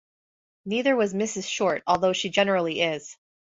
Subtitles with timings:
[0.65, 1.47] Neither was Mrs.
[1.47, 3.17] Short although she generally is.